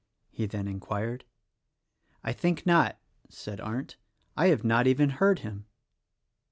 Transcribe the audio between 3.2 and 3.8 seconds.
said